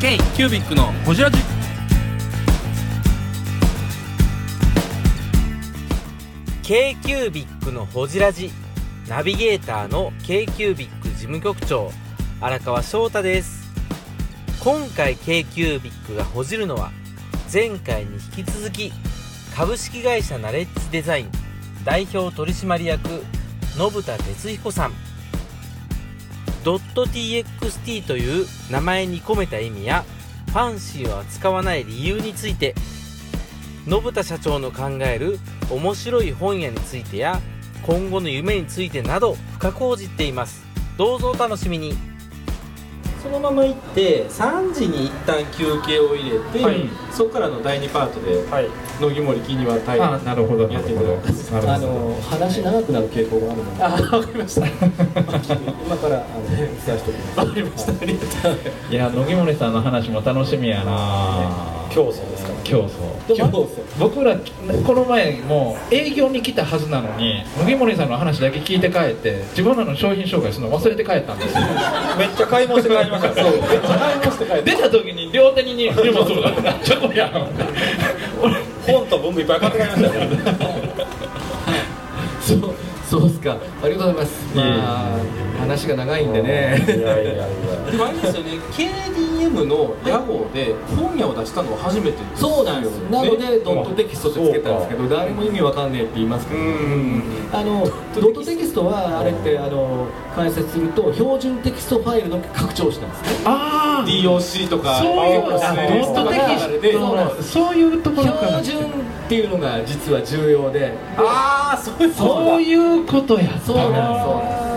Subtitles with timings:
[0.00, 1.36] K キュービックのホジラジ。
[6.62, 8.50] K q u b i c のほじラジ。
[9.10, 11.92] ナビゲーターの k q u b i c 事務局長
[12.40, 13.70] 荒川翔太です。
[14.64, 16.90] 今回 k q u b i c がほじるのは
[17.52, 18.94] 前回に引き続き
[19.54, 21.30] 株式会社ナレッジデザイン
[21.84, 23.06] 代表取締役
[23.76, 25.09] 信田哲彦さん。
[26.64, 30.04] .txt という名前に込めた意味や
[30.48, 32.74] ファンシーを扱わない理由について
[33.88, 35.38] 信田社長の考える
[35.70, 37.40] 面白い本屋についてや
[37.82, 40.64] 今後の夢についてなど深く報じっています。
[40.98, 41.94] どうぞお楽しみに。
[43.22, 46.88] そのまま行って3時に一旦休憩を入れて、はい。
[47.10, 48.68] そこからの第2パートではい。
[49.00, 50.68] 野木森木には大あ、なるほど。
[50.68, 54.66] やっていただきますなるほどあの話長くなる傾向があるので、あわかりました
[55.86, 57.38] 今からあの伝えしておきます。
[57.40, 61.80] わかりましたありがとうございますいや、野木森さんの話も楽しみやな。
[61.90, 62.54] 競争ですから。
[62.62, 63.34] 競争。
[63.34, 63.66] 競争。
[63.98, 64.36] 僕ら
[64.86, 71.60] この前もう営業に来たはずなのに野木森さんの話だけ聞いて帰って自分らの商品紹介するの忘れて帰ったんですよ
[72.16, 73.42] めっちゃ買い物して帰りましたね。
[73.42, 73.52] そう。
[73.52, 74.70] めっちゃ買い物して帰って。
[74.70, 76.00] 出た時に両手に荷物
[76.40, 77.40] が ちょっとや俺
[78.92, 80.28] 本と文具いっぱい買って帰りましたね。
[82.40, 82.74] そう
[83.08, 83.58] そうですか。
[83.82, 84.56] ありがとうございます。
[84.56, 84.62] ま
[85.16, 85.18] あ
[85.58, 86.84] 話が長いんでね。
[86.86, 87.46] いやいやいや。
[87.90, 88.58] でもあれですよね
[89.50, 92.42] KDM の屋号で本屋を出したのは初めてです。
[92.42, 92.98] そうなんです。
[93.10, 96.60] なのでドットテキストってつけたんですけど、誰も意味わかんねえって言いますけど。
[97.52, 97.84] あの
[98.14, 103.22] ドットテキストはあれってあの解説すると標準テキストファイルの拡張子なんです。
[103.22, 103.28] ね。
[103.44, 108.62] ああ DOC とかそういうああドットテキストそういうところから。
[108.62, 110.94] 標準っていうのが実は重要で。
[111.16, 114.70] ああそういうそういうことやったそうなんです。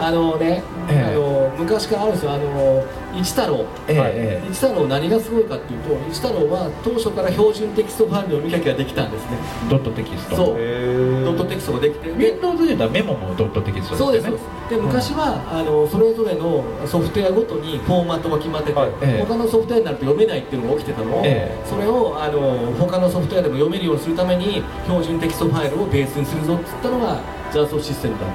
[0.00, 1.14] あのね、ええ。
[1.14, 2.32] あの昔からあるんですよ。
[2.32, 4.48] あの一太郎、ええええ。
[4.50, 9.38] 一太郎何がすごいかっていうと一太郎は当初から標準テキストファイルの読み書きができたんですね。
[9.70, 10.36] ドットテキスト。
[10.36, 10.56] そう。
[10.58, 12.12] へドットテキストができて。
[12.12, 14.70] で Windows で言ったらメモもドットテキストそうですよそうです。
[14.70, 19.24] で昔は、あのそれぞれのソフトウェアごとにフォーマットが決まってて、はいええ。
[19.26, 21.20] 他のソフトウェアになると読めないっていうのが起きてたの。
[21.20, 21.68] を、ええ。
[21.68, 27.20] それをあの他のソフトウェアでも読めるようにするために標準テキストファイルをベースにするぞって言ったのが
[27.52, 28.30] JASO システムだっ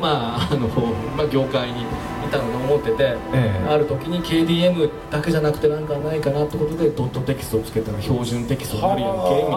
[0.00, 0.68] まああの、
[1.16, 1.86] まあ、業界にい
[2.30, 3.68] たのと思ってて、ええ。
[3.68, 9.56] ある時に KDM だけじゃなくてなんかないかなってことでドットテキストをつけたら標準テキストになるやんけみたいな。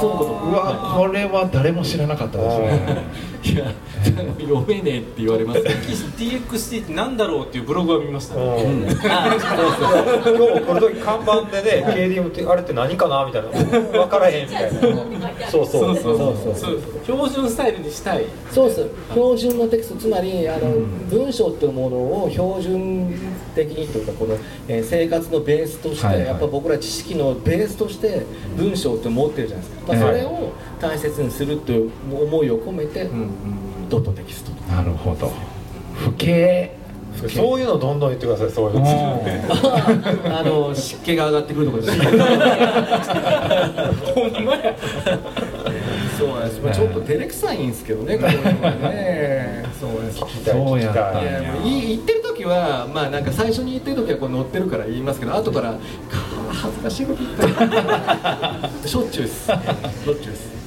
[0.00, 0.30] そういうこと。
[0.50, 3.04] うわこれは誰も知らなかったですね
[3.42, 3.72] いや
[4.38, 8.42] 読めねえって言われますよ TXT ってなんだろうっていうブログは見ましたね。
[8.42, 8.82] うん。
[8.82, 9.00] 今日
[10.60, 14.80] この時看板でね、KDM ってあれって何かなみたいな、分からへんみたいな。
[15.48, 15.66] そう。
[15.66, 15.96] そう。
[15.96, 16.14] そう。
[16.14, 16.80] そうそう。
[17.02, 18.26] 標準スタイルにしたい。
[18.50, 20.70] そうです標準のテキストつまりあの、
[21.08, 23.14] 文章っていうものを標準
[23.54, 24.36] 的にというかこの、
[24.68, 26.26] えー生活のベースとして、はいはい。
[26.26, 33.08] やっぱ僕ら知識のベースとして文章って持ってるじゃないですか、まあ、それを大切にするという思いを込めて、
[33.88, 34.50] ドットテキスト。
[34.50, 35.32] となるほど。
[35.94, 36.80] 不敬。
[37.28, 38.86] そういうのどんどん言ってください、そういうの。
[40.38, 41.98] あの湿気が上がってくるところです。
[42.00, 42.08] ほ
[44.26, 44.74] んまや。
[46.18, 49.64] そうなんです、まあ、ちょっと照れくさいんですけどねこういうのはね。
[49.78, 50.18] そうです。
[50.18, 50.26] そ
[50.74, 55.78] うやったんいや言ってる時はまあなんか最初に言ってる時はこう乗ってるから言いますけど後からか
[56.52, 57.54] 恥ずかしいこと言っ
[58.82, 58.88] た。
[58.88, 59.46] しょっちゅうです。
[59.46, 60.59] しょっちゅうです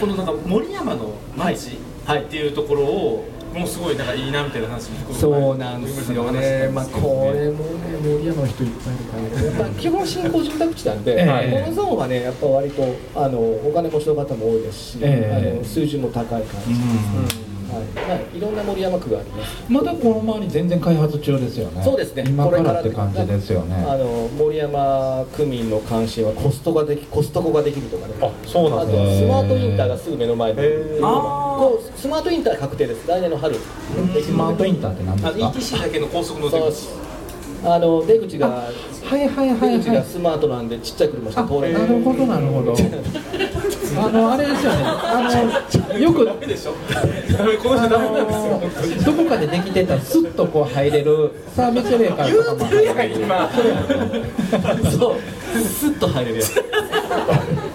[0.00, 1.78] このなんか森山の町
[2.08, 9.42] っていうところをもうすごいなんかいいなみたいな話そうなんですよね、まあ、これもね、森山の人いっぱいいるから。
[9.42, 11.62] ね、やっぱ基本、新興住宅地なんで、ええ。
[11.64, 12.82] このゾーンはね、やっぱ割と
[13.14, 15.54] あのお金持ちの方も多いですし、ええ。
[15.54, 19.64] あの数字も高い感じです、うんはいまあ、いろんな森山区があります。
[19.68, 22.24] まだこの周り全然開発中ですよねそうですね。
[22.26, 28.14] 今かこれらって感じですよねあの森山区民の関心はコストができコストコができるとかね。
[28.20, 30.60] あそうなんですねスマートインターがすぐ目の前に。
[30.60, 33.08] へーこうスマートインター確定です。
[33.08, 33.54] 来年の春。
[33.56, 35.46] スマートインターって何であすか
[35.78, 36.88] ETC だけの高速の出口。
[37.64, 38.70] あの出口がは
[39.16, 41.78] いはいはい出口はいがスマートなんでちっちゃい車しか通れな。
[41.80, 42.74] ないるほどなるほど
[43.98, 44.78] あのあれですよね。
[44.84, 46.72] あのよくダメでしょ。
[46.72, 46.78] こ
[47.70, 49.12] の人ダメなんですよ。
[49.12, 52.70] どこかでできてたスッとこう入れるサービスエレカーとかも
[53.02, 53.50] 今。
[54.90, 55.16] そう。
[55.58, 56.62] スッと入れるやつ。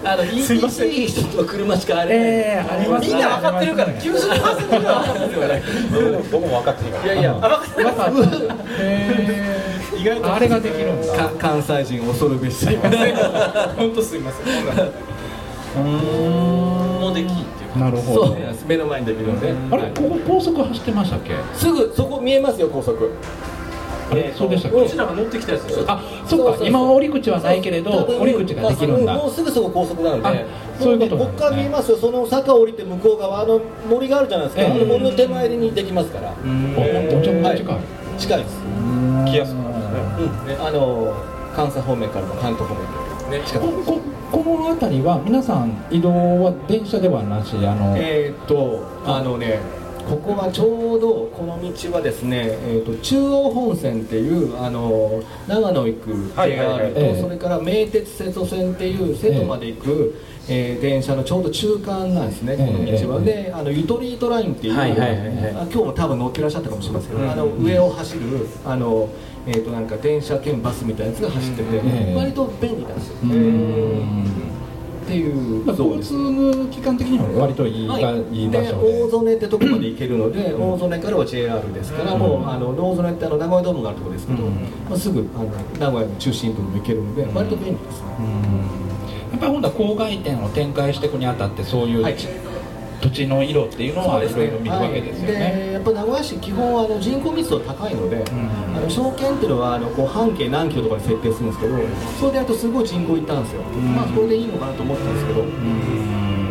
[0.04, 2.14] あの ETC 一つの車しかあれ。
[2.14, 5.60] ええありますみんな分かってるから90%が分かってるから
[6.30, 7.12] 僕も分かってるから。
[7.12, 7.34] いやいや。
[7.34, 7.82] わかった
[8.80, 9.62] へ
[9.96, 11.16] 意外とあれができるんだ。
[11.16, 12.66] か関西人恐るべし。
[13.76, 15.11] 本当すいません
[15.80, 18.26] もうできっていうなるほど。
[18.26, 18.38] そう。
[18.38, 18.66] なんです。
[18.66, 19.54] 目の前にできるので。
[19.70, 21.34] あれここ高速走ってましたっけ？
[21.54, 23.10] すぐそこ見えますよ高速。
[24.10, 24.84] あれそうでしたっけ？
[24.84, 25.84] うちらが乗ってきたやつでしょ。
[25.88, 26.64] あそっか。
[26.64, 29.14] 今は折り口はないけれど折り口ができるんだ。
[29.14, 30.28] もうすぐそこ高速なので。
[30.28, 30.32] あ
[30.80, 31.38] そういうことなんですね。
[31.38, 31.96] ここから見えますよ。
[31.96, 37.82] その坂を降りて向こう側あの森があるじゃないですか、ええあの森の手前にできますから、おめちゃめちゃ近いはい
[38.18, 38.56] 近いです、
[39.26, 39.86] 来やすくなるんで
[40.38, 40.54] すね。
[40.54, 40.66] うん。
[40.66, 41.14] あの
[41.54, 42.84] 関西方面からも関東方面
[43.32, 43.42] ね。
[43.52, 44.00] こ
[44.30, 46.10] ここの辺りは皆さん移動
[46.44, 49.58] は電車ではなしあの、えーっとあのね
[50.08, 56.78] ここはちょうどこの道はですね、えー、と中央本線っていうあの長野行くはいはいはい。
[56.78, 57.20] JR と、ええ。
[57.20, 60.14] それから名鉄瀬戸線っていう瀬戸まで行く、
[60.48, 65.26] えー電車のちょうど中間なんですね、この道は、えであのユトリートラインっていう、はいはいはいはい。
[65.50, 67.10] あ今日も多分乗ってらっしゃったかもしれません。
[67.10, 67.30] けど、うん。
[67.30, 69.08] あの上を走るあの、
[69.46, 73.16] えー、となんか電車兼バスみたいなやつが走ってて、ええ割と便利なんですよ、
[75.02, 78.36] っていうまあ交通機関的には割といい,、はい。
[78.42, 79.02] い、い場で所で。
[79.02, 84.52] 大曽根ってとこまで行けるので、大曽根からは JR ですから、もうあの大曽根ってあの名古屋ドームがあるところですけど、うん。
[84.88, 85.44] まあ、すぐあの
[85.78, 88.06] 名古屋の中心部にも行けるので、割と便利ですね、
[89.32, 92.16] やっぱりほんだら郊外店を展開していくにあたってそういう、はい
[93.02, 95.34] 土地の色っていうのはいろいろ見るわけですよね。
[95.34, 95.56] はい。
[95.56, 98.22] でやっぱ名古屋市基本あの人口密度高いので、ん
[98.76, 101.76] あの証券っていうのはあのこう半径何キロとかに設定するんですけど
[102.20, 105.42] それでやるとすごい人口いったんですよ、まあそれでいいのかなと思ったんですけど、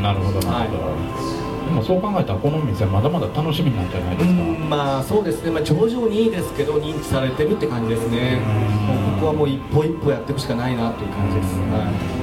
[0.03, 1.40] なるほどなるほど、
[1.71, 8.39] でもそう考えたらこの店まだまだ楽しみなんじゃないですか、うんまあそうですね、まあ、徐々にいいですけど認知されてるって感じですね、
[8.87, 11.69] もうここはもう一歩一歩やっていくしかないなという感じです、はい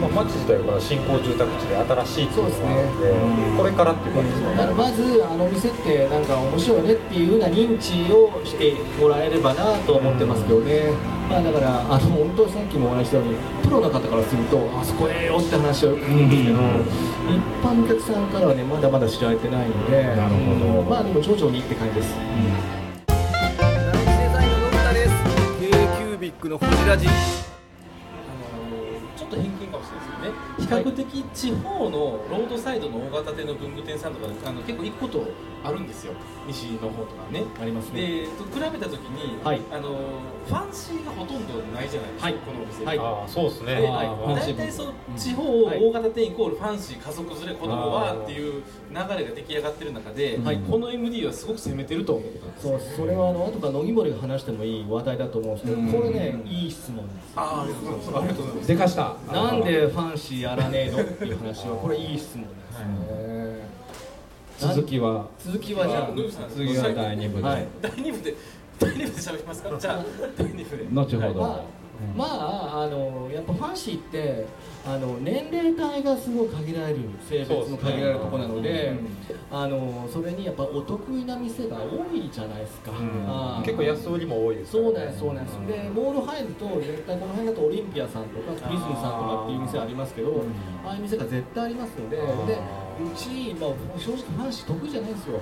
[0.00, 3.16] まあ、町自体は新興住宅地で新しいっていうのがあるのでそうです
[3.48, 3.56] ね。
[3.56, 4.50] これからっていう感じですか？
[4.52, 10.92] だからまずあのお店ってなんか面白いねっていうふうな認知をしてもらえればなと思ってますけどね、
[11.28, 20.82] まあ、だからあの本当にさっきもお話ししたようにプロの方からするとあそこええよって話をよく聞くんですけど、一般のお客さんからはねまだまだ知られてないのでなるほど。
[20.82, 22.14] まあでも徐々にって感じです、
[23.06, 25.12] デザインののび太です
[25.60, 27.06] k キュービックのホジラジ
[30.58, 35.26] 比較的地方のロードサイドの大型店の文具店さんとかあの結構行くこと
[35.64, 36.12] あるんですよ。
[36.46, 37.42] 西の方とかね。
[37.60, 38.00] ありますね。
[38.00, 39.60] でと比べた時に、はい。
[39.72, 39.98] あの
[40.46, 42.34] ファンシーがほとんどないじゃないですか、はい。
[42.34, 42.98] このお店、はい。
[42.98, 43.82] ああそうですね。
[43.82, 50.58] 大体そう地方はい大型店イコールファンシー家族連れ子供はっていう流れが出来上がってる中で、はい。
[50.58, 55.92] この MD はすごく攻めてると思ってたんですそうそれはあの後から野木森が話してもいい話題だと思うんですけど、うん。
[55.92, 57.32] これねいい質問です。
[57.36, 58.18] あーありがとうございます。
[58.18, 58.68] ありがとうございます。
[58.68, 59.16] でかした。
[59.32, 62.50] なんでファンシーやらねえのっていう話はこれいい質問で
[64.56, 65.26] すね、続きは？
[65.38, 66.10] 続きはじゃあ
[66.48, 67.66] 次は第2部で、はい。
[67.82, 68.34] 第2部で
[68.78, 69.78] 第2部で喋りますか？
[69.78, 70.04] じゃあ
[70.38, 70.84] 第2部で。
[70.90, 71.62] 後ほど、まあ、
[72.16, 74.46] まあ、あのやっぱファンシーって
[74.86, 78.94] あの年齢帯がすごい限られる性別の限られるところなので
[79.50, 82.92] あのそれにやっぱお得意な店が多いじゃないですか、
[83.26, 83.64] あー。
[83.64, 85.54] 結構安売りも多いですそうなんですそうなんです。
[85.66, 90.44] でモール入ると絶対この辺だとオリンピアさんとかプリズムさんとかっていう店ありますけど
[90.86, 95.40] ああいう店が絶対ありますのででうち、まあ、正直ファンシー得意じゃないんですよ。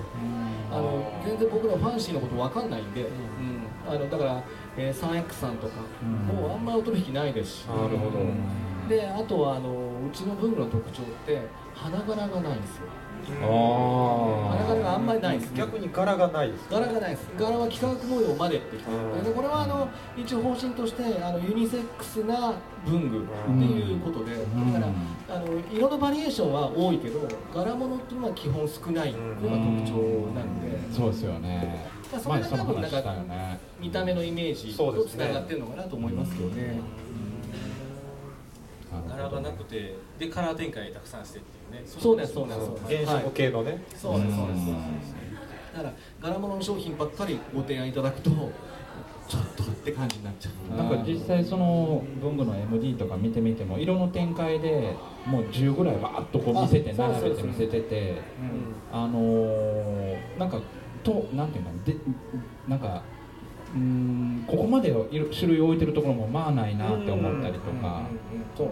[0.70, 3.66] あの全然僕らファンシーのこと分かんないんで、うん。
[3.88, 4.42] あのだから、
[4.78, 6.37] えー、3X さんとか、うん。
[6.37, 8.19] もうあんまお取引ないですし、なるほど。
[8.88, 12.87] であとはあのうちの文具の特徴って花柄がないんですよ。
[12.87, 13.05] 花
[13.43, 15.55] あ柄があんまりないんです。
[15.55, 17.28] 逆に柄がないです柄がないです。
[17.38, 19.25] 柄は幾何学模様までってきてうん。
[19.25, 22.54] でこれはあの一応方針としてあのユニセックスな
[22.85, 24.73] 文具っていうことで、ん。
[24.73, 24.87] だか
[25.28, 31.87] らあの色のバリエーションは多いけど柄物っていうのは基本少ないのが特徴なんで、そうですよね。
[32.12, 33.14] まあそれが多分なんか
[33.80, 36.80] 見た目のイメージとつながってるのかなと思いますけどね。
[39.16, 41.87] 柄がなくてでカラー展開たくさんしてっていうね。
[41.87, 44.66] そうですそうです原色系のね、そうですそうです
[45.75, 45.92] だから
[46.23, 48.30] 柄物の商品ばっかりご提案いただくと
[49.28, 50.76] ちょっとって感じになっちゃう。
[50.76, 54.94] なんか実際その文具の MD とか見てみても色の展開で
[55.26, 58.14] もう10ぐらいバーッとこう見せて並べて見せてて
[58.92, 60.61] あのーなんか
[61.02, 61.96] となんていうので
[62.68, 63.02] なんか
[63.75, 68.02] うーんここまで色種類置いてるところもまあないなって思ったりとか。
[68.56, 68.68] そう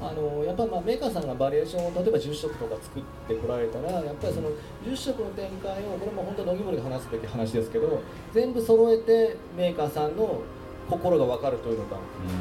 [0.00, 4.50] あのやっぱりまあメーカーさんがバリエーションを例えば10色とか作ってこられたらやっぱりその
[4.84, 8.00] 10色の展開をこれも本当乃木森が話すべき話ですけど
[8.32, 10.42] 全部揃えてメーカーさんの
[10.88, 11.96] 心が分かるというのか、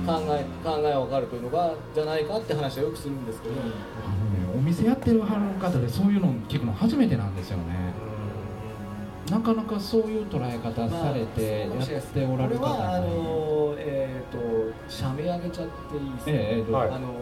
[0.06, 7.94] 考え考えが分かるというのがじゃないかって話はよくするんですけど、あのねお店やってる方でそういうの聞くの初めてなんですよね
[9.30, 14.40] なかなかそういう捉え方されてやっておられる方これはあがのえっ、と
[14.90, 16.74] 社名挙げちゃっていいですか、ええええどうぞ。
[16.74, 16.90] はい。
[16.90, 17.14] あの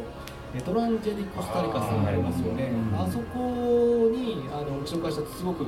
[0.56, 2.72] エトランジェリコスタリカさんありますよね。
[2.94, 5.66] あーあそこにあのうちの会社すごく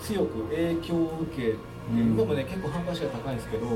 [0.00, 3.66] 強く影響を受けて、うん今もね結構販売数が高いんですけど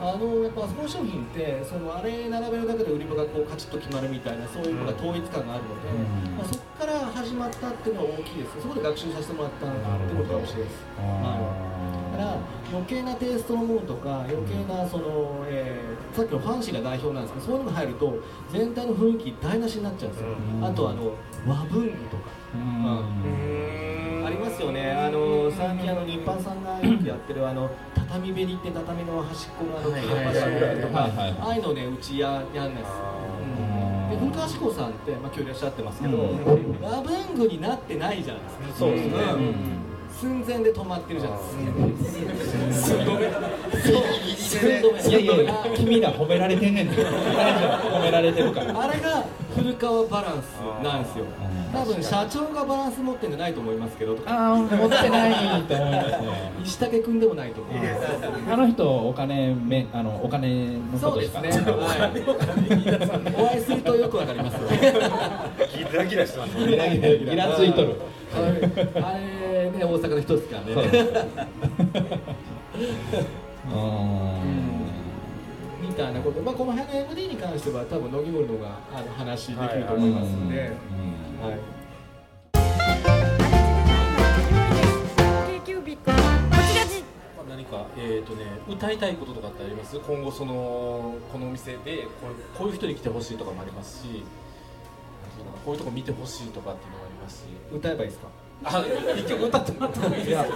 [0.00, 5.88] あのやっぱあそこの商品ってそのあれ並べるだけで売り場がこうカチッと決まるみたいなそういうのが統一感があるので、
[6.28, 6.36] うん。
[6.38, 8.60] まあ、そこから始まったっていうのは大きいです。
[8.60, 10.84] そこで学習させてもらったってことかもしれないです。
[10.92, 12.36] だから
[12.70, 18.18] 余計なテイストのものとか余計なその、えーさっきのファンシーが代表なんですけどそういうのが入ると
[18.52, 20.64] 全体の雰囲気台無しになっちゃうんですよ、うん。
[20.64, 21.12] あとあの
[21.44, 22.30] 和文具とか。
[24.24, 31.36] ありますよね、あの最近あの日販さんがよくやってるあの畳べりって畳の端っこのあの切れ端ぐらいとか、はいはいはい。
[31.40, 32.92] ああいうのねうちややんないです。
[32.92, 33.53] うん
[34.14, 38.64] で古川志子さんって、まあ、今日いらっしゃってますけど、うん和文具になってないじゃないですか。
[38.78, 39.54] そうですねん
[40.14, 42.14] 寸前で止まってるじゃないです
[42.86, 42.86] か。
[42.86, 43.32] 寸止め。
[44.36, 45.22] 寸止め。
[45.22, 49.24] いやいや君ら褒められてんねんて褒められてるからあれが
[49.56, 51.80] 古川バランスなんですようん。
[51.80, 54.16] 多分社長がバランス持ってんじゃないと思いますけど。
[54.26, 57.74] ああ持ってないと思いますね石竹君でもないと思う。
[58.52, 61.72] あの人お金めあのお金のことしかそうですね。
[61.72, 62.06] は
[63.36, 63.42] い。
[63.42, 64.68] お会いするとよくわかりますよ。
[65.90, 67.96] ギラギラしてますねギラギラギラついとる
[68.34, 70.90] あれあれね大阪の人ですからそうね。
[73.72, 74.63] う ん
[75.94, 76.40] みたいなこと。
[76.42, 80.72] まあこの辺の MD に関しては多分野木森のがあの話できると思いますんで。
[81.40, 81.58] うんはい。
[87.48, 89.96] 何か、えーとね、歌いたいこととかってあります？
[90.00, 94.24] 今後そのこのお店でこれこういう人に来てほしいとかもありますし
[95.64, 98.26] こういうとこ見てほしいとかっていうのもありますし歌えばいいですか？
[98.64, 98.84] あ
[99.16, 100.46] 一曲歌ってもらってもいいですか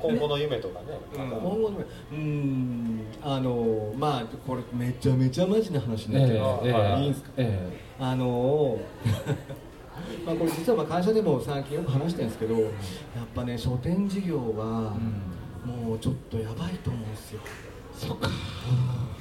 [0.00, 3.00] 今後の夢とかね、今また後のうーん。
[3.22, 7.00] あのまあこれめちゃめちゃマジな話になっちゃう、ええええ。
[7.02, 7.30] いいんですか？
[7.36, 7.68] え
[8.00, 8.78] あの
[10.26, 12.70] まあこれ実はまあ会社でも最近よく話してるんですけどやっ
[13.34, 14.96] ぱね書店事業は
[15.64, 17.40] もうちょっとやばいと思うんですよ。
[17.94, 18.28] そっか。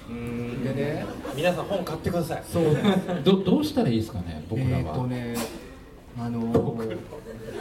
[0.10, 0.63] うん。
[0.63, 1.05] でね。
[1.36, 2.43] 皆さん本買ってください。
[2.48, 2.63] そう
[3.24, 5.36] どどうしたらいいですかね僕らえーとはね
[6.18, 6.41] あの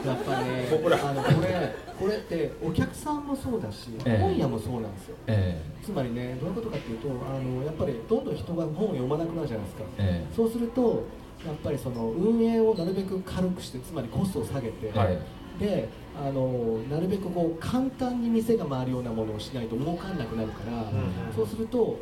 [0.04, 0.66] やっぱね
[1.02, 4.18] あのこれこれってお客さんもそうだし、ええ。
[4.18, 5.16] 本屋もそうなんですよ。
[5.26, 10.34] えつまりねどういうことかっていうとあのやっぱりどんどん人が本を読まなくなるじゃないですか、ええ。
[10.34, 11.06] そうすると
[11.46, 15.18] やっぱりその運営をなるべく軽くしてつまりコストを下げて、はい。
[15.58, 20.90] であのなるべくこう簡単に店が回るようなものをしないと儲かんなくなるから、
[21.34, 21.98] そうすると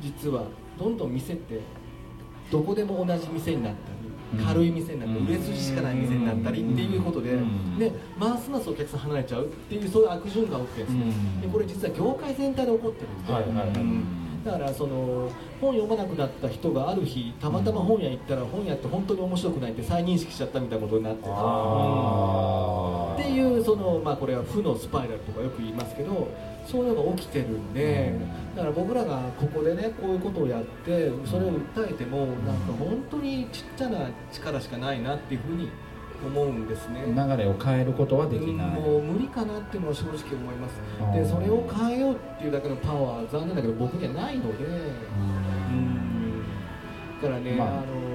[0.00, 0.44] 実は
[0.78, 1.60] どんどん店って
[2.50, 3.95] どこでも同じ店になったり、うん
[4.44, 5.26] 軽い店になったり、うん。
[5.26, 7.78] 売れ筋しかない店になったりっていうことで、うん。
[7.78, 10.90] でますますお客さん離れちゃうっていうそういう悪循環が起きてる。
[10.90, 11.40] んですね、うん。
[11.42, 13.68] でこれ実は業界全体で起こってるんで、はいはいはい。
[13.68, 14.04] うん。
[14.44, 15.28] だからその
[15.60, 21.40] 本読まなくなった人がある日たまたま本屋行ったら本屋って本当に面白くないって再認識しちゃったみたいなことになってるあー。
[21.40, 22.75] っていう
[23.66, 26.28] そのまあこれは負のスパイラルとかよく言いますけど
[26.64, 28.14] そういうのが起きてるんで
[28.54, 35.68] だから僕らがここでねこういうことをやってそれを訴えてもなんか本当にちっちゃな力しかないなっていうふうに
[36.24, 37.04] 思うんですね。
[37.08, 38.66] 流れを変えることはできない。
[38.68, 40.80] もう無理かなっていうのは正直思います。
[41.12, 44.64] でそれを変えようっていうだけのパワーは残念だけど僕にはないので。
[44.64, 44.68] う
[45.74, 46.42] ん。
[47.20, 48.05] だからね、まああ、のうん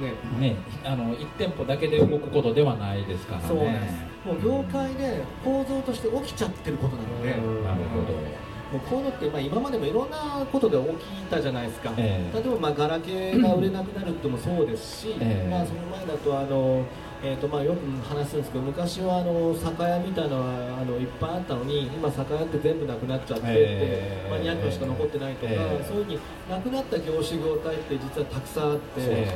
[0.00, 0.14] ね。
[0.38, 3.48] ねあの1店舗だけで動くことではないですからね。
[3.48, 3.94] そうなんです。
[4.26, 7.30] もう業界で構造として起きちゃってることなので。
[7.30, 7.42] なる
[7.90, 8.50] ほど。
[8.70, 12.38] もうこういうのって、まあ、今までもいろんなことで起きたじゃないですか、ええ。
[12.38, 15.50] 例えばまあガラケーが売れなくなるってもそうですし、ええ。
[15.50, 16.84] まあ、その前だとあの、
[17.22, 29.28] えーとまあ、よく話すんですけど昔はあの酒屋みたいなのはあのいっぱいあったのに今酒屋って全部なくなっちゃってって、ええマニアックのしか残ってないとか、ええそういうふうになくなった業種業態って実はたくさんあって、え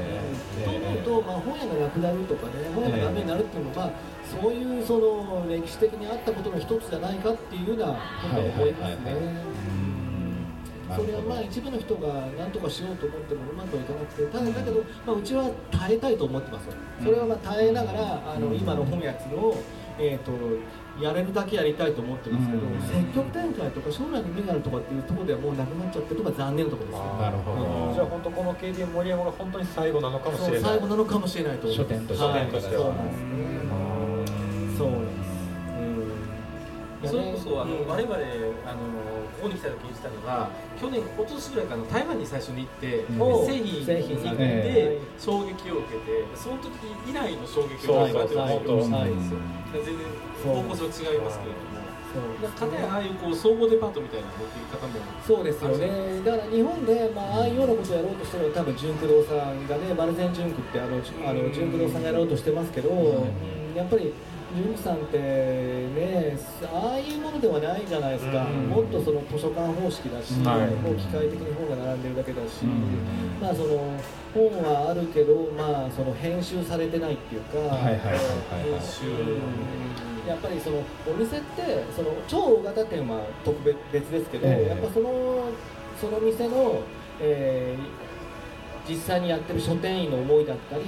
[0.61, 3.93] えと思うと、まあ、本屋がなくなるとかね本屋がダメになるっていうのは、まあ、
[4.25, 9.13] そういうその歴史的にあったことの一つじゃないかっていうようなことを思いますね。
[10.97, 16.73] それはまあ一部の人が何とかしようと思ってもうまくいかなくてただだけど、まあ、うちは耐えたいと思ってますよ
[17.03, 19.57] それはまあ耐えながらあの今の本やつを、
[19.99, 20.33] えー、と
[21.01, 22.81] やれるだけやりたいと思ってますけど、うん。
[22.81, 27.95] 積極展開とか将来に目があるとかっていうところではもうなくなっちゃってるとか残念なところですよなるほど。
[27.95, 31.91] じゃあ本当この KDM 森山が本当に最後なのかもしれないそう最後なのかもしれないと思います。
[31.91, 32.83] 書店としてはい書店としては。
[32.83, 33.09] そうなん。
[33.11, 33.35] ですね
[34.79, 35.24] そう
[37.07, 38.81] それこそあの、うん我々あの
[39.35, 40.49] ここに来た時にしたのが
[40.81, 43.47] 去年一昨年ぐらいかな台湾に最初に行って、うん。
[43.47, 46.71] 製品に行って、え衝撃を受けてその時
[47.09, 48.99] 以来の衝撃を受けてはいるんですよ。
[48.99, 49.95] はい全然
[50.45, 54.95] 方向性違いますけれどもかたやああいうこう総合デパートみたいな持っていく方も
[55.27, 64.13] そうですよね、だから日本で、まあ、ああいうようなことをやろうとしてるのは、多分純駆動さんがね、丸善純駆ってあの、あの純駆動さんがやろうとしてますけど、うんやっぱり
[64.55, 68.69] 純喜さんってねああいうものではないじゃないですか、うん。
[68.69, 70.71] もっとその図書館方式だし、はい。
[70.77, 73.41] もう機械的に本が並んでるだけだし、うん。
[73.41, 73.99] まあその
[74.33, 78.01] 本はあるけどまあその編集されてないっていうか、編
[78.81, 79.07] 集
[80.29, 84.69] やっぱりそのお店ってその超大型店は特別別ですけど、ええ。
[84.71, 85.51] やっぱその
[86.01, 86.81] その店の、
[87.21, 88.05] えー
[88.87, 90.85] 実際にやってる書店員の思いだったり、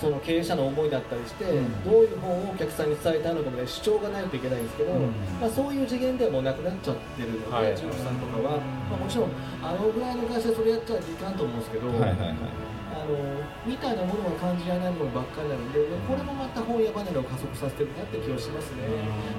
[0.00, 1.84] その経営者の思いだったりして、うん。
[1.84, 5.00] どういう本をお客さんに伝えたいのかもね主張がないといけないんですけど、うん。
[5.40, 7.74] まあ、そういう次元ではもうなくなっちゃってるので、はい。
[7.74, 8.60] 中国さんとかは、
[8.90, 9.30] まあ、もちろん
[9.62, 12.18] あのぐらいの会社でそれやっちゃいかんと思うんですけど、はいはいはい。
[12.18, 12.34] あ
[13.06, 13.14] の
[13.64, 18.82] みたいなものは感じられないものばっかりなのでこれもまた本屋離れを加速させてるなって気はしますね。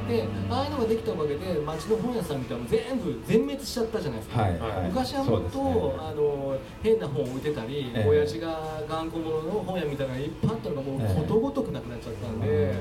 [0.08, 4.42] でああいうのができたおかげで町の本屋さんみたいなの全部全滅しちゃったじゃないですか。
[4.42, 4.60] はい。
[4.60, 5.94] はい昔はもっと、ね。
[6.00, 8.08] あの変な本を置いてたり、ええ。
[8.08, 11.16] 親父が頑固者の本屋みたいなのがいっぱいあったのがもうええ。
[11.16, 12.74] ことごとくなくなっちゃったんで、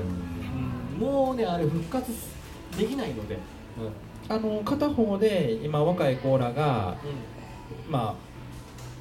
[0.97, 1.07] うん。
[1.07, 2.11] もうねあれ復活
[2.77, 3.37] できないので、
[4.29, 6.95] あの片方で今若い子らが
[7.89, 8.26] まあ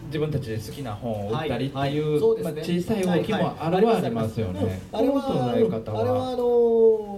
[0.06, 2.20] 自分たちで好きな本を売ったりってはいいう,、はい。
[2.20, 2.52] そうですね。
[2.52, 4.60] まあ、小さい動きもあるはありますよね、
[4.92, 7.15] うんあれは方あれははあの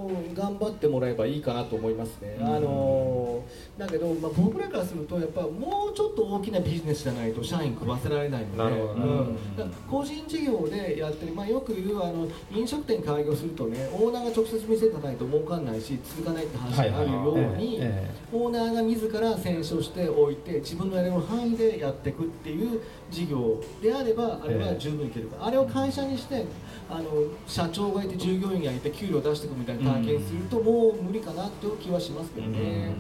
[0.49, 2.47] 頑張ってもらえばいいかなと思いますね、うん。
[2.47, 3.45] あの
[3.76, 9.73] だけど、まあ、僕らからするとやっぱもうちょっと大きなビジネスじゃないと社員食わせられないのでうん。
[9.90, 18.11] 個人事業でやってる、まあ、よく言うあの飲食店開業するとねオーナーが直接店叩いと儲かんないし続かないって話があるように、え。
[18.33, 26.45] オーナーが自ら選書しておいて自分のやれる範囲でやっていくっていう事業であればあれは十分いけるから、あれを会社にして
[26.91, 27.05] あの
[27.47, 32.93] 社長がいて従業員がいて給料出していくみたいな体験するともう無理かなっていう気はしますけどね、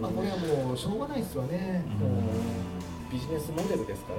[0.00, 2.06] まあこれはもうしょうがないですわね、うん。
[2.06, 2.78] うん
[3.10, 4.12] ビジネスモデルですか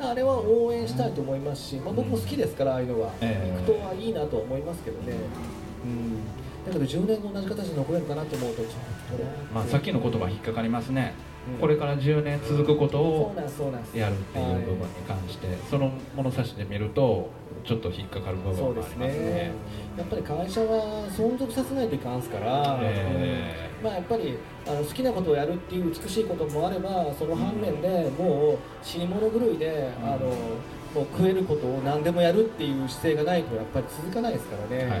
[0.00, 3.60] ら、あれは応援したいと思いますし、まあ、僕も好きですからああいうのは、ええ。
[3.66, 5.12] 行くとはいいなと思いますけどね、
[5.84, 6.24] うん、
[6.64, 8.72] だけど10年後同じ形で残れるかなと思うとちょっ
[9.18, 9.30] とね。
[9.52, 13.34] まあ、さっきの言葉引っかかりますね、うんこれから10年続くことを
[13.94, 17.30] やるっていう部分に関して、その物差しで見ると
[17.64, 19.06] ちょっと引っかかる部分もありますね。
[19.08, 19.52] ね。
[19.96, 23.80] やっぱり会社は存続させないといかんすから、え。
[23.80, 23.84] うん。
[23.84, 34.88] まあやっぱりあの好きなことをやるっていう美しいこともあればその反面でもう死に物狂いで、あのもう食えることを何でもやるっていう姿勢がないとやっぱり続かないですからね、はい。
[34.90, 35.00] はい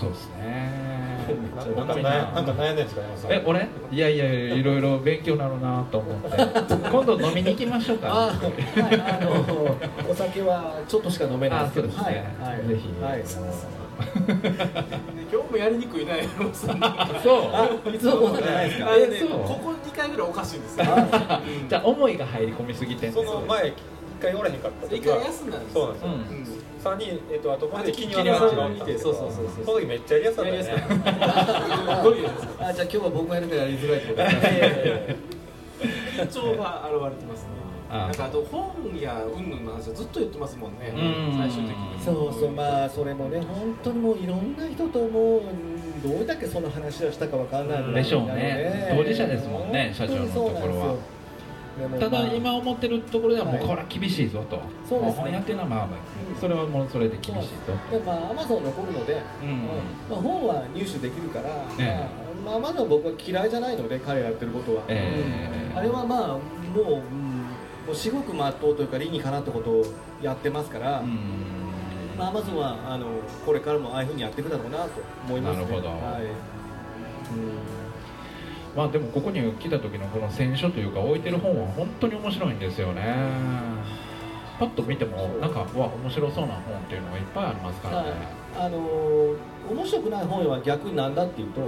[0.00, 0.88] そうですね。
[1.76, 3.32] なんか悩なんでるんですか山本さん。
[3.32, 3.68] え俺？
[3.92, 6.30] いやいやいやいろいろ勉強になるなと思って。
[6.90, 8.08] 今度飲みに行きましょうか。
[8.10, 8.38] あはい、あ
[9.22, 9.76] の
[10.10, 11.88] お酒はちょっとしか飲めないですけど。
[11.88, 12.34] あそうですね。
[12.40, 12.88] はいはい、ぜひ。
[13.02, 13.18] はい、
[15.30, 16.80] 今日もやりにくいな山本さん。
[17.22, 17.42] そう。
[17.52, 18.86] あいつもこんなんじゃないですか。
[18.86, 19.28] あのねそう。
[19.28, 20.86] ここ2回ぐらいおかしいんですよ。
[21.68, 23.74] じゃあ思いが入り込みすぎてんその前一
[24.20, 26.70] 回おらへんかった一時は回休んだんですそうなんですよ、うん。
[26.80, 29.64] 三人えっとあとここで気に気にははなったんですけどそうそうそうそう。
[29.64, 30.70] その時めっちゃやりやすかったやりね
[32.60, 35.16] あじゃあ今日は僕がやるからやりづらいってことですね
[36.16, 37.60] 緊張が現れてますね。
[37.92, 40.94] あなんかあと本や云々の話はずっと言ってますもんね。
[40.94, 41.38] うん。
[41.38, 41.98] 最終的に。
[42.04, 45.40] そうそうまあそれもね本当にもういろんな人ともう
[46.06, 48.94] どれだけその話をしたかわかんないでしょうね。
[48.96, 50.94] 当事者ですもんね社長のところは
[51.98, 53.64] ただまあ今思ってるところではもうはい。
[53.64, 55.32] これは厳しいぞと、そうですね。
[55.32, 55.88] やっていうのはまあ
[56.40, 59.68] それはもうそれで厳しいぞでまあアマゾン残るので、うん
[60.10, 62.08] まあ、本は入手できるから、え。
[62.44, 65.72] まあ、まあアマゾン僕は嫌いじゃないので彼がやってることは、ええ。
[65.72, 65.78] うん。
[65.78, 66.40] あれはまあも
[66.76, 67.00] う,、うん、も
[67.92, 69.84] う至極まっとうというか理にかなったことを
[70.22, 71.18] やってますから、うん
[72.18, 73.06] まあ、アマゾンはあの
[73.46, 75.64] これからもああいうふうにやっていくだろうなと思いますね。
[75.64, 75.88] なるほど。
[75.88, 76.60] はい
[78.76, 83.02] まあでもここに来た時のこの選書というか置いてる本は本当に面白いんですよね。
[84.58, 88.12] パッと見てもなんかうわ面白そうな本っていうのがいっぱいありますからね、
[88.54, 89.36] あのー
[89.70, 91.64] 面白くない本は逆になんだっていうと、ん。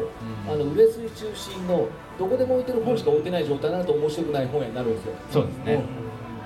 [0.50, 1.88] あの売れ筋中心の
[2.18, 5.12] どこでも置いてる本しか置いてない状態になると面白くない本屋になるんですよ。
[5.30, 5.84] そうですね、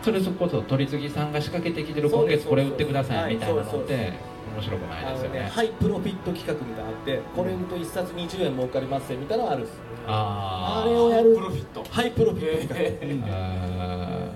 [0.03, 4.13] それこそ取り次ぎさんが仕掛けてきてる今月これ売ってくださいみたいなのって
[4.57, 5.41] 面白くないあのねですよね。
[5.49, 11.85] ハイプロフィット企画みたいなのあってこれと1冊20円儲かりますよみたいなのあるんですああれをやるプロフィット。
[11.85, 14.31] ハイプロフィット企画、あ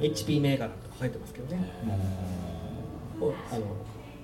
[0.00, 1.70] HP 銘柄とか書いてますけどね。
[3.20, 3.62] をあの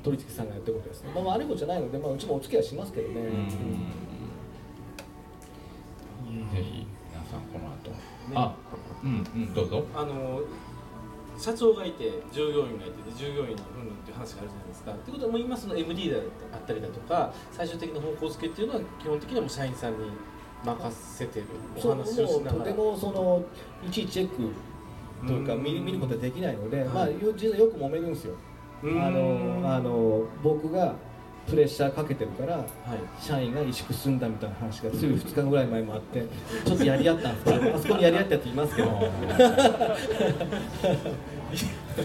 [0.03, 3.15] 取引さんがやってることですね、まあ、悪いことじゃないので、まあ、うちもお付き合いしますけどね、
[6.53, 7.93] ぜひ皆さんこの後。
[8.35, 8.55] あ
[9.03, 9.85] うんうんどうぞ。
[9.95, 10.41] あの
[11.39, 14.93] 社長がいて従業員がいてで従業員にうんぬんっていう話があるじゃないですか。
[14.93, 20.11] ってことはもう今その MD であったりだとか最終的な方向付けっていうのは基本的にはもう社員さんに
[20.65, 23.45] 任せてるお話をしながらとてもその
[23.87, 24.53] いちいちチェック
[25.27, 28.35] というか見る見ることはできないので、まあ、よ実はよく揉めるんですよ。
[28.85, 30.95] あのあの僕が
[31.49, 32.65] プレッシャーかけてるから、
[33.21, 36.27] 社員が萎縮すんだみたいな話がつい2日ぐらい前もあって
[36.65, 38.89] ちょっとやり合ったんですけど あそこにやり合ったやついますけど。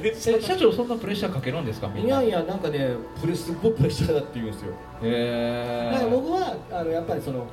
[0.04, 2.22] え社長そんなプレッシャーかけるんですかいな？
[2.22, 4.72] やいやなんかねプレすっごいプレッシャーだって言うんですよ。
[5.04, 7.46] へえ僕はあのやっぱりその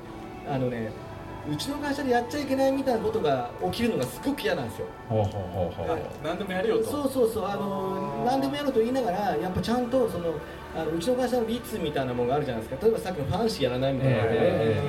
[0.50, 0.90] あのね
[1.48, 4.86] うちの会社でやっちゃいけないみたいなことが起きるのがすごく嫌なんですよ。
[5.08, 5.98] ほうほうほうほう。
[6.22, 6.84] 何でもやるよと。
[6.84, 7.44] そうそうそう。
[7.46, 10.34] あの何でもやると言いながらやっぱちゃんとその
[10.76, 13.64] あのうちの会社の率みたいなものがあるじゃないですか例えばさっきのファンシー。
[13.64, 14.80] やらないみたいなので、え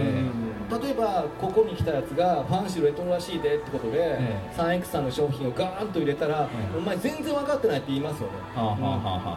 [0.79, 8.33] 例えばここに来たやつがファンシーレトロらしいでってことで、え 3X さんの商品をガーンと入れたら、えお前全然分かってないって言いますよね。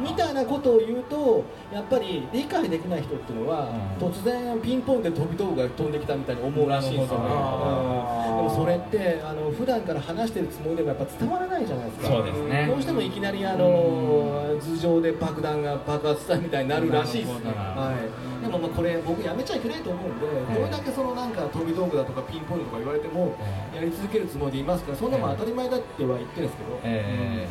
[0.00, 3.68] みたいなことを言うとやっぱり理解できない人っていうのは、
[4.00, 4.06] うん。
[4.08, 12.08] 突然ピンポイントで飛び道具が飛んできたみたいに思うらしいんですよね、でもそれってあの普段から話してるつもりでもやっぱ伝わらないじゃないですか。
[12.08, 12.66] そうですね。
[12.68, 17.92] どうしてもいきなりあの頭上で爆弾が爆発したみたいになるらしいですね、は
[18.40, 20.54] い、でもまあこれ僕やめちゃいけないと思うんで、ええ。
[20.54, 23.34] どれだけそのなんか飛び道具だとかピンポイントとか言われても
[23.74, 24.92] やり続けるつもりでいますか？
[24.92, 27.46] らそんなもん当たり前だっては言ってるんですけど、え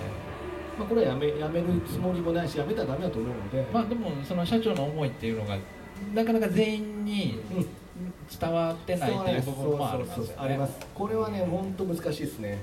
[0.77, 5.57] まあ、これはやめやめるつもりもないしやめたらダメだと思うので、ーまあでもその社長の思いっていうのが
[6.13, 7.67] なかなか全員にうん
[8.39, 10.36] 伝わってないっていう部分もありますよね。
[10.38, 10.73] あります。
[10.93, 12.59] これはね本当難しいですね。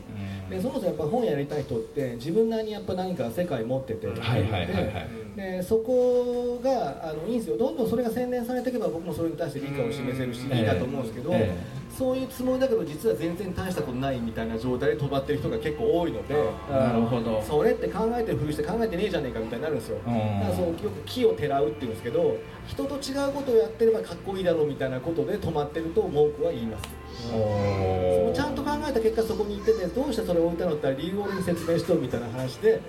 [0.48, 0.56] うん。
[0.56, 5.08] でそもそもやっぱ本やりたい人って自分なりにやっぱ何か世界持ってて、はいはいはいはい。
[5.36, 7.56] でそこがあのいいんですよ。
[7.56, 11.56] どんどんそれが洗練されていけば僕もそれに対して理解を示せるし、ええいいなと思うんですけど、え
[12.00, 16.34] そういうつもりだけど実は全然大したことないみたいな状態で止まってる人が結構多いので
[16.70, 17.42] なるほど。
[17.42, 19.98] それって考えてるふりして考えてねえじゃねえかみたいになるんですよ。
[19.98, 20.18] だか
[20.48, 27.00] らそうよく木をてらうっていうんですけど人と違うことをやってればかっこいいだろうみたいなことで止まってると文句は言います。
[27.20, 32.80] そのちゃんと考えた結果そこに行っててどうしてそれを置いたのって理由を俺に説明しとるみたいな話で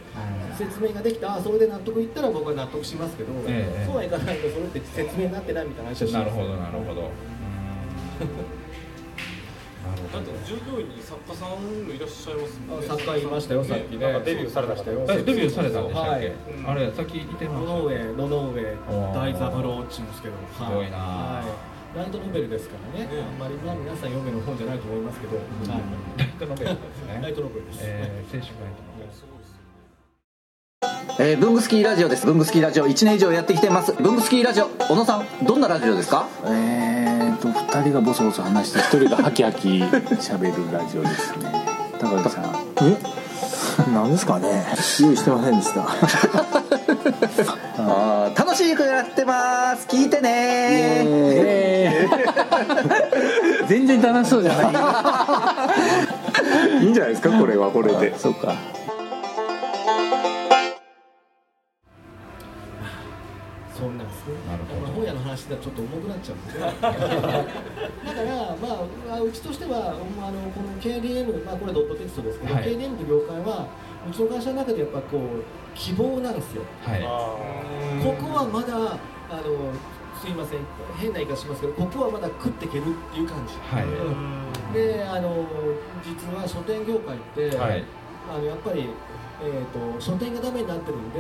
[0.58, 3.86] 説明ができたあそれで納得いったら僕は納得しますけど、ええ。
[3.86, 6.56] そうはいかないとそれって説明になってないみたいな話をしますなるほど。
[6.56, 7.02] なるほど。
[10.14, 12.88] だって従業員に作家さんもいらっしゃいますもんね。
[12.88, 13.98] あ作家いましたよさっき。
[13.98, 15.06] ねなんかデビューされた方よ。
[15.10, 16.34] えデビューされたんでしたっけ、はい。
[16.68, 18.64] あれさっき言ってました野々上野々上
[19.14, 20.36] 大三郎っちゅうんですけど。
[20.56, 25.46] すごいなはいライトノベルですからね、あんまりまあ皆さん読める本じゃないと思いますけど、はい。
[26.18, 27.20] ライトノベルですね。
[27.22, 29.26] ライトノベルです、えー、青春ライトノベルす。
[29.30, 29.52] ごいです
[31.20, 32.26] よえー、ブングスキーラジオです。
[32.26, 32.88] ブングスキーラジオ。
[32.88, 33.92] 1年以上やってきてます。
[33.92, 36.28] ブングスキーラジオ、小野さん、どんなラジオですか？
[36.46, 39.68] えーと2人がボソボソ話して1人がハキハキ
[40.16, 41.52] 喋るラジオですね。
[42.00, 42.46] 高木さん。
[42.84, 42.98] え？
[43.92, 44.66] なんですかね。
[45.02, 45.82] 用意してませんでした
[47.78, 49.88] あー楽しくやってます。
[49.88, 51.04] 聞いてね。
[51.06, 54.64] えー全然楽しそうじゃな
[56.80, 56.84] い。
[56.84, 58.18] いいんじゃないですかこれはこれで。
[58.18, 58.54] そうか。
[63.78, 64.34] そんなんですね。
[64.48, 64.82] なるほど。
[64.82, 66.52] まあ本屋の話だとちょっと重くなっちゃうんで。
[66.52, 72.64] す ねだからまあうちとしてはまああのこの KDM まあこれドットテキストですけど、はい。
[72.64, 73.68] KDM という業界は
[74.08, 75.44] うちの会社の中でやっぱこう
[75.76, 76.64] 希望なんですよ。
[76.84, 77.02] はい。
[78.04, 78.98] ここはまだ
[79.30, 79.74] あの
[80.20, 80.60] すいません
[80.98, 83.86] 変な言い方しますけどここはまだ食っていけるっていう感じ、はい。
[83.86, 84.74] うん。
[84.74, 85.46] であの
[86.04, 87.84] 実は書店業界って、はい
[88.30, 88.90] あのやっぱり、
[89.42, 91.20] えー、と書店がダメになってるんで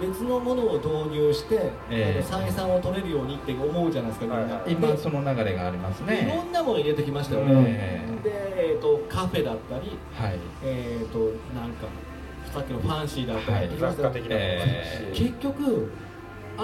[0.00, 2.24] 別のものを導入して、ええ。
[2.26, 10.38] あの採算を取れるようにって思うじゃないですかみんな、はい今その流れがありますでいろねんなもの入れてきましたよね、えで、えー、とカフェだったり、はい。
[10.62, 11.18] えー、と
[11.54, 11.86] なんか
[12.52, 14.44] さっきのファンシーだったり、は
[15.12, 15.14] い。
[15.14, 15.92] 結局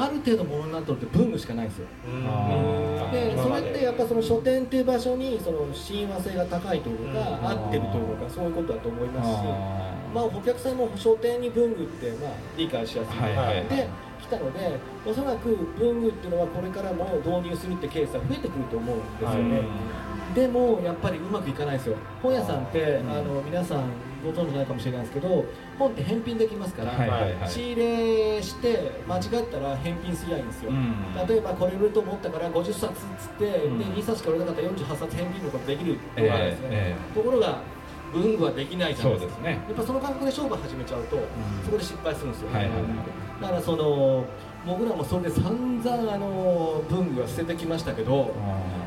[0.04, 1.86] ある程度ものになっとるって文具しかないんですよ。
[2.26, 7.48] あでそれってやっぱその書店っていう場所にその親和性が高いというか、うん。
[7.48, 13.88] 合ってるというかそういうことだと思いますしあまあお客さんも書店に文具ってまあ理解しやすい、はいはいで
[14.26, 19.62] 来たのでおそらく文具っていうのはこれからも導入するってケースは増えてくると思うんですよね、
[20.34, 21.96] でもやっぱりうまくいかないですよ。
[22.22, 23.84] 本屋さんって、あの皆さん
[24.26, 25.44] ご存知ないかもしれないですけど
[25.78, 27.50] 本って返品できますから、はいはいはい。
[27.50, 31.28] 仕入れして間違ったら返品すりゃいいんですよ、うん。
[31.28, 33.78] 例えばこれ売ると思ったから50冊っつって、うん。
[33.78, 37.60] で2冊しか売れなかったら48冊返品のことできるところがあるんですね、えところが
[38.12, 39.42] 文具はできないじゃないですか。
[39.42, 39.50] ね。
[39.50, 41.20] やっぱその感覚で勝負始めちゃうと、ん。
[41.64, 42.82] そこで失敗するんですよ、はいはいはい。
[43.42, 44.24] だからその
[44.66, 48.34] 僕らもそれで散々あの文具は捨ててきましたけど、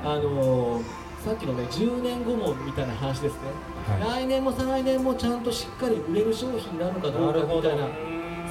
[0.04, 0.82] あの
[1.23, 7.88] さっきのね10年後もみたいな話ですね、は来年も再来年もちゃんとしっかり売れる商品なのかどうかみたいな。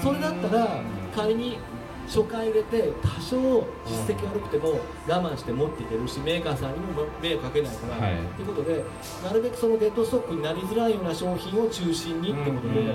[0.02, 0.80] それだったら
[1.14, 1.58] 仮に
[2.06, 3.36] 初回入れて多少
[3.84, 8.16] 実績悪くても我慢して持っていけるしメーカーさんにも迷惑かけないから、はい。
[8.34, 8.82] ということで
[9.22, 12.94] なるべくそのデッドストックになりづらいような商品を中心にってことで、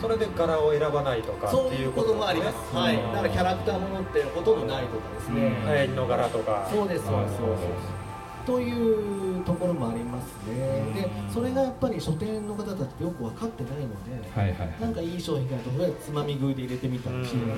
[0.00, 6.66] それで柄を選ばないとかそうっていううこととあります、はい、だからキャラクターものってほとんどないとかですね、流行りの柄とか。
[6.72, 8.01] そうですそうですそうです
[8.44, 10.54] というところもありますね、
[10.94, 14.80] でそれがやっぱり書店の方たちってよく分かってないので、はいはいはい。
[14.80, 17.54] なんかいい商品があるととりあえずつまみ食いで入れてみたりしてるの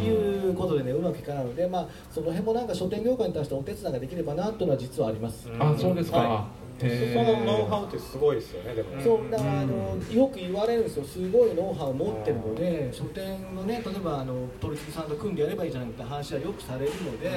[0.00, 5.48] で、いうことでねうまくいかないので、まあ、その辺もなんか書店業界に対してお手伝いができればなというのは実はあります。
[5.58, 6.46] あそうですか、は
[6.80, 11.04] そのノウハウってすごいですよねでもそうだからあのよく言われるんですよ。
[11.04, 17.28] すごいノウハウを持ってるので書店のね例えばあの取次さんと組んでやればいいじゃないって話はよくされるので、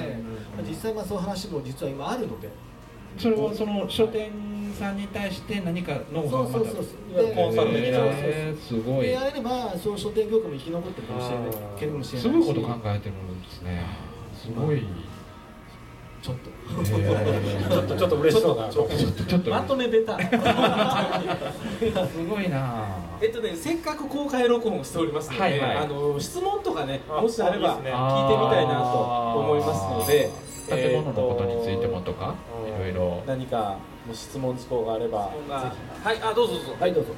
[0.56, 2.50] まあ実際まあそういう話も実は今あるので。
[3.16, 4.32] それはその書店
[4.74, 6.86] さんに対して何かノウハウをまたそうそう。
[7.14, 8.00] そうでコンサル的な。
[8.02, 9.06] えーすごい。
[9.06, 11.50] でやればそう書店業界も生き残ってるかもしれない。
[11.50, 12.44] いけるかもしれないし。
[12.44, 13.86] すごいこと考えてるんですね。
[14.36, 14.82] すごい
[16.24, 16.50] ちょっと。
[16.86, 18.70] ちょっとちょっと嬉しそうな。
[18.70, 20.18] ちょっとちょっとまとめベタ。
[20.18, 20.28] す
[22.26, 22.86] ごいな。
[23.22, 25.78] えっとね、せっかく公開録音をしておりますので、はいはい。
[25.80, 30.32] あの質問とかね、あもしあれば聞いてみたいなと思いますので、
[30.70, 33.22] 建物のことについてもとか、いろいろ。
[33.28, 33.78] 何か
[34.14, 35.34] 質問事項があれば、は
[36.14, 36.76] い、あどうぞどうぞ。
[36.80, 37.12] はいどうぞ。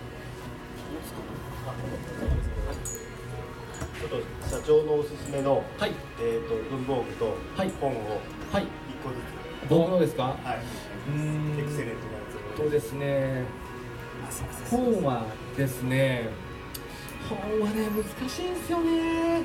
[4.00, 4.18] ちょっと
[4.50, 5.92] 社長のおすすめの、はい。
[6.20, 7.72] えー、と文房具とはい。
[7.80, 8.20] 本を。
[8.52, 8.64] はい。
[8.64, 8.68] 1
[9.06, 9.16] 個ず
[9.70, 10.36] 僕のですか？
[10.44, 12.20] つ、はい、エクセレントなや
[12.56, 12.64] つを。
[12.64, 13.44] そうですね。
[14.70, 16.30] 本はですね
[17.30, 19.44] 本はね難しいんですよね。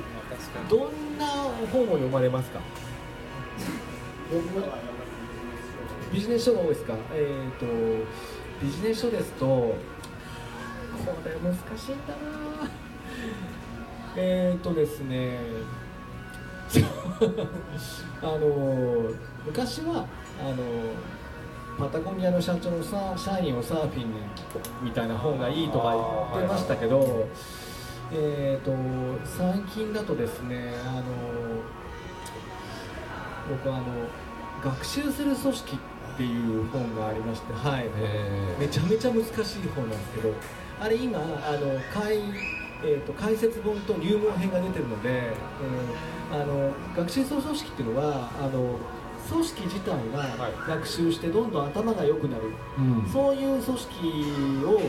[0.69, 1.27] どんな
[1.71, 2.59] 本を読まれますか？
[6.11, 6.95] ビジネス書が多いですか？
[7.13, 7.65] えっ、と
[8.63, 9.75] ビジネス書ですとこ
[11.25, 12.69] れ難しいんだな。
[14.15, 15.39] えっ、とですね
[18.21, 19.11] あの
[19.45, 20.05] 昔は
[20.39, 20.57] あの
[21.77, 24.13] パタゴニアの社長のさ社員をサーフィン
[24.81, 25.93] みたいな本がいいとか
[26.33, 27.27] 言ってましたけど、
[28.11, 28.71] えー、と
[29.25, 31.03] 最近だとですねあの
[33.49, 33.85] 僕はあの
[34.63, 37.85] 学習する組織っていう本がありまして、はい、
[38.59, 39.33] めちゃめちゃ難しい
[39.75, 40.33] 本なんですけど
[40.79, 42.19] あれ今あの解,、
[42.83, 48.77] えー、と解説本と入門編が出てるので、えーあの学習する組織っていうのはあの
[49.29, 52.43] 組織自体が学習してどんどん頭が良くなる、
[53.11, 54.79] そういう組織を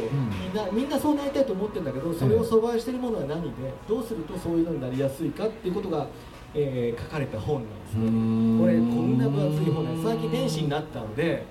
[0.40, 3.48] みんなみんなそうなりたいと思ってるんだけどそれを阻害しているものは何で
[3.88, 6.07] どうするとそういうのになりやすいかっていうことが、
[6.55, 8.61] えー書かれた本なんですね。
[8.61, 10.09] これこんな分厚い本なんです。
[10.09, 11.44] 最近電子になったので、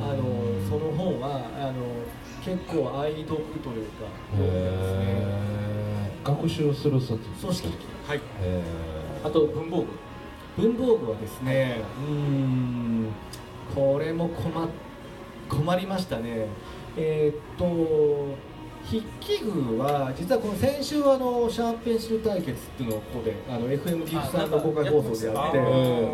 [0.00, 0.22] あの
[0.68, 1.72] その本はあの
[2.44, 4.06] 結構愛読というか。
[4.38, 5.42] ね
[6.24, 7.68] 学習する組織組織
[8.06, 8.20] はい。
[8.40, 8.62] へ
[9.24, 9.82] あと文房
[10.56, 10.62] 具。
[10.62, 13.06] 文房具はですねうーん
[13.74, 14.68] これも困っ
[15.48, 16.46] 困りましたね。
[16.96, 18.34] えーっと
[18.84, 25.52] 筆記具は実はこの先週あのシャープペンシル対決っていうのをここであの FM ギフさんの公開放送でやっ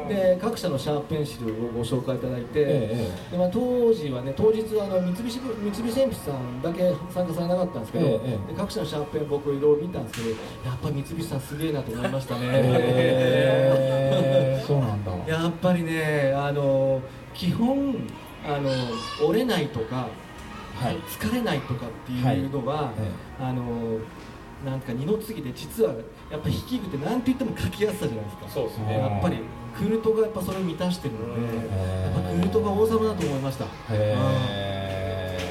[0.08, 5.30] てで各社のシャープペンシルをご紹介いただいて、えでまあ、当時はね当日あの三菱三
[5.70, 12.40] 菱鉛筆さんだけ参加されなかったんですけど、ええで各社のシャープペン僕いろいろ見たんですけどやっぱ三菱さんすげえなと思いましたね。
[12.52, 14.62] え。
[14.66, 15.12] そうなんだ。
[15.26, 17.00] やっぱりねあの
[17.34, 17.96] 基本
[18.46, 18.70] あの
[19.26, 20.08] 折れないとか、
[20.78, 22.92] 疲れないとかっていうのは、
[23.40, 23.98] あの
[24.64, 25.92] なんか二の次で実は
[26.30, 28.48] やっぱ筆記具って何て言っても書きやすさじゃないですか。
[28.48, 28.98] そうですね。
[28.98, 29.38] やっぱり
[29.76, 33.68] クルトがやっぱそれを満たしてるので、やっぱクルトが王様だと思いました、っ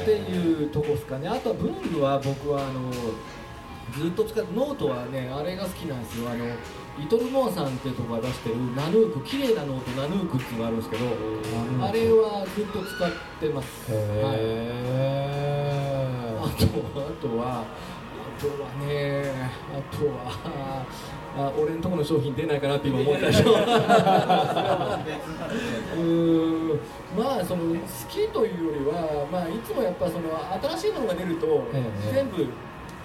[0.06, 1.30] ていうとこですかね。
[1.30, 2.92] あとは文具は僕はあの
[3.94, 6.30] ずっと使ってノートはねあれが好きなんですよ。
[6.30, 6.46] あの
[7.00, 14.02] リトルモアさんっていうところが出してるナヌーク綺麗なノートナヌークっていうのがあるんですけどあれはずっと使ってます、はい、
[16.42, 16.66] あと
[17.00, 17.66] あとは
[18.38, 20.86] とはねあとは
[21.38, 23.54] あ俺のところの商品出ないかなって今思ったでしょ。
[23.54, 26.80] うーん。
[27.16, 30.30] まあその好きというよりは、まあ、いつもやっぱその
[30.76, 32.14] 新しいものが出ると、ええ。
[32.14, 32.48] 全部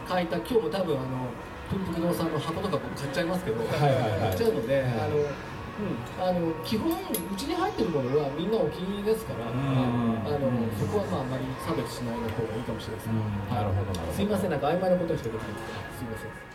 [0.09, 1.29] 買いた今日も多分あの
[1.71, 4.21] プンプク堂さんの箱とか僕買っちゃいますけど、はいはいはい。
[4.21, 6.95] 買っちゃうので、はいあのうん、あの基本う
[7.37, 13.07] ちに入ってるものはみんなお気に入りですから、んあのそこはまああまり差別しないの方がいいかもしれないです。
[13.09, 13.15] ね。
[13.51, 14.13] なるほどなるほど。
[14.13, 15.55] すいませんなんか曖昧なことにしてください。
[15.97, 16.53] すいません。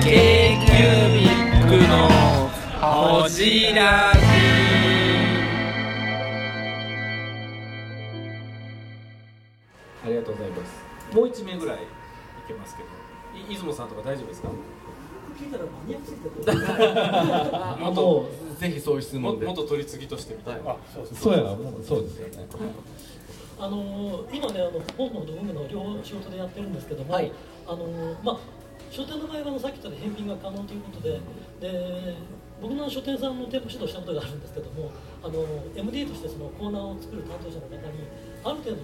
[0.00, 0.72] k q
[1.12, 2.08] b の
[2.80, 4.10] ほじラ
[10.02, 11.80] ありがとうございますもう一名ぐらいい
[12.46, 12.88] けますけど。
[13.38, 14.48] い出雲さんとか大丈夫ですか？
[15.38, 16.52] 聞いたらマニアックすぎて
[17.54, 19.46] あもうぜひそういう質問で。
[19.46, 20.76] 元取り次ぎとしてみたいな、
[21.14, 21.54] そうやな。
[21.54, 22.46] もうそうですよね。
[23.58, 27.30] あの今ねあの本能と運の両方仕事でやってるんですけども、はい。
[27.66, 27.86] あの
[28.24, 28.38] まあ
[28.90, 31.20] 書店の場合はあのさっき言ったように返品が可能ということで
[31.60, 32.16] で
[32.60, 34.90] 僕の書店さんの店舗指導したことがあるんですけども
[35.22, 35.44] あの
[35.76, 37.82] MD としてそのコーナーを作る担当者の方に
[38.44, 38.82] ある程度の、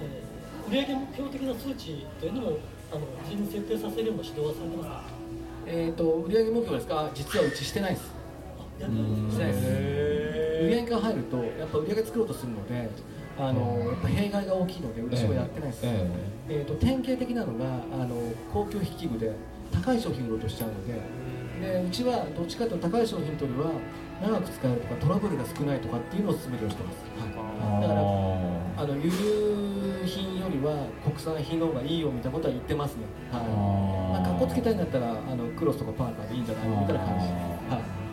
[0.00, 0.33] えー
[0.68, 2.58] 売上目標的な数値というのも
[2.92, 5.02] あの事前に設定させるような指導はされてますか？
[5.66, 7.10] えっ、と売上目標ですか？
[7.14, 8.12] 実はうちしてないです。
[8.80, 9.64] やってないしてないです。
[10.64, 12.90] 売上が入るとやっぱ売上作ろうとするので。
[13.36, 16.08] あのやっぱ弊害が大きいのでうちはやってないです、え
[16.48, 18.14] えーと典型的なのがあの
[18.52, 19.32] 高級筆記具で
[19.72, 21.00] 高い商品売ろうとしちゃうので
[21.60, 23.64] でうちはどっちかというと高い商品というよ
[24.22, 28.00] りは長く使えるとかトラブルが少ないとかっていうのを勧めるようにしてます、はい、だから
[28.84, 29.73] あの輸入
[30.54, 33.42] りは国産品の方がいいよみたいなことは言ってますねはい。
[34.12, 36.80] まあ、かっこつけたいんだったらあのクロスとかパーカーでいいんじゃないの？
[36.80, 37.04] みたいな。
[37.04, 38.04] 感じはい。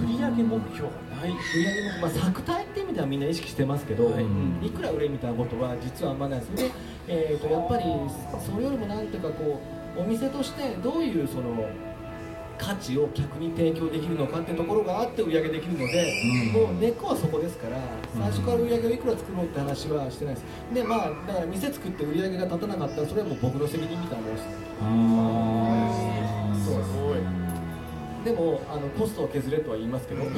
[0.00, 1.30] 売上目標がない。
[1.30, 4.24] 売上も、まあ、作体って意味ではみんな意識してますけど、はい。
[4.24, 4.64] うん。
[4.64, 6.70] いくら売れみたいなことは実はあんまないですで、
[7.08, 7.84] えー、とやっぱり
[8.44, 9.60] それよりもなんていうかこ
[9.96, 11.68] うお店としてどういうその
[12.60, 16.12] 価値を客に提供できるのかっていうところがあって売り上げできるので、
[16.52, 17.78] もう根っこはそこですから
[18.14, 20.44] 最初から売り上げをいくら作ろうって話はしてないです。
[20.74, 24.44] でまあだから店作って売り上げが立たなかったらそれはもう僕の責任みたいなもんです
[26.70, 26.92] そうす。
[27.00, 27.18] ごい
[28.24, 30.24] でもあのコストを削れとは言いますけど、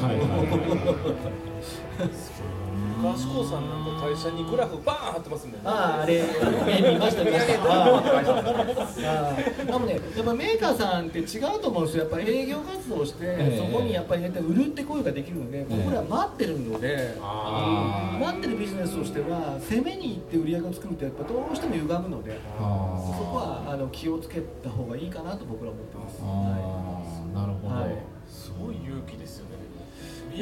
[3.03, 7.53] 昔高さんなんか会社にグラフバーン貼ってますもんねああ、あれ、見ました、見ました。
[9.65, 10.59] でもね、やっぱメー。
[10.59, 10.73] カー。
[10.83, 12.05] さんって違うと思うんですよ。
[12.05, 17.15] やっぱ営業活動をして、ええそこにやっぱり、ね、売るって声ができるので、僕らは待ってるので、
[18.21, 26.19] 待ってるビジネスとしては、攻めに行って売り上げを作るってやっぱどうしても歪むので、そこはあの気をつけた方がいいかなと僕らは思ってます。
[26.23, 27.02] ああ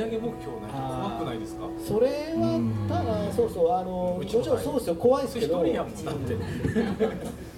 [0.05, 1.65] 売上目標ないと怖くないですか？
[1.87, 5.59] それはただそうそうあのもちろんそうですよ怖いですけど。
[5.65, 6.37] 一人やもんだって。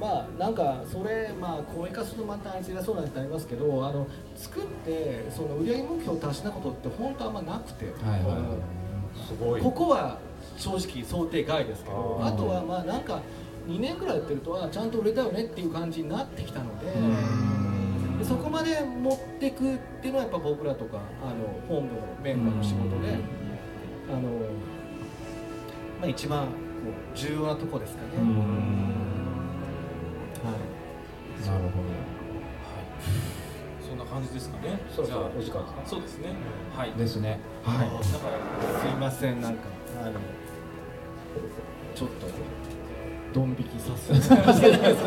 [0.00, 4.06] まあなんかそれまあ公営化するとまたあいつ偉そうなんてありますけどあの
[4.36, 9.60] 作ってその売上目標を達したことって本当あんまなくて、はいはいすごい。
[9.60, 10.18] ここは
[10.56, 13.20] 正直想定外ですけどあとはまあなんか
[13.68, 16.86] 2年くらいやってるとあちゃんと売れたよねっていう感じになってきたので。
[18.20, 23.16] でそこまで持っていくっていうのはやっぱ僕らとかあの本部のメンバーの仕事で、
[24.10, 24.20] あの
[26.00, 26.52] まあ、一番こ
[27.14, 28.08] う重要なとこですかね。
[28.08, 28.22] は
[30.50, 31.46] い。
[31.46, 31.80] なるほ
[33.88, 34.78] そんな感じですかね。
[34.94, 36.34] そうそうじゃあお時間そうですね。
[36.76, 36.92] はい。
[36.92, 37.40] どですね。
[37.64, 37.78] はい。
[37.78, 39.60] だからすいませんなんか
[40.02, 40.12] あの
[41.94, 42.26] ちょっと
[43.32, 44.34] ドン引きさせてそ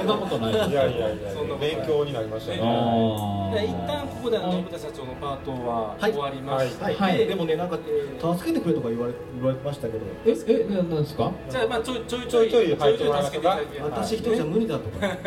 [0.03, 2.57] んなことないいやいやいやそんな勉強になりましたね。
[2.59, 7.27] 一旦ここで信田社長のパートは終わりまして、はい、はい。
[7.27, 10.05] でもねなんか助けてくれとか言われ言われてましたけど。
[10.25, 11.31] ええななんですか？
[11.49, 15.07] じゃあまあちょいちょいちょいちょい入ってもらいますか助けて私一人じゃ無理だとか。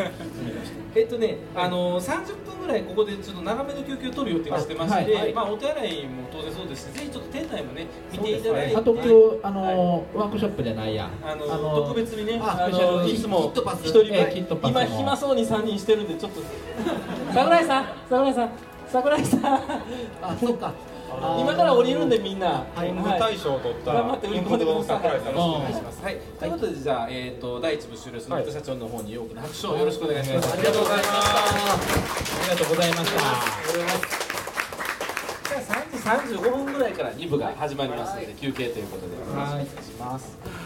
[0.96, 2.08] えっとね、あの30
[2.46, 5.12] 分ぐらいここでちょっと長めの休憩を取る予定にしてまして、あはい。
[5.24, 5.32] はい。
[5.34, 9.10] まあお手洗いも当然そうですし、ぜひちょっと店内もね見ていただいて、あと今日
[9.42, 11.10] あのワークショップじゃないや。
[11.22, 16.40] あのあの特別にね、ああスペシャルのいつも一人ええキットパスも今暇そうに3人してるんでちょっと。
[17.32, 18.50] 桜井さん桜井さん
[18.88, 19.42] 桜井さん。
[20.22, 20.72] あそっか。
[21.38, 22.92] 今から降りるんでみんな、はい。
[23.18, 24.98] 大賞を取った頑張って売り込んでください。
[25.34, 25.74] お願い。
[25.74, 26.02] します。
[26.02, 26.18] はい。
[26.38, 30.52] ということでじゃあえっ、と第一部終了する社長の方に大きな拍手をよろしくお願いします。
[30.52, 33.20] ありがとうございますありがとうございました。
[35.48, 35.60] じゃあ
[36.06, 40.65] 3時35分ぐらいから2部が始まりますので休憩ということでよろしくお願いします。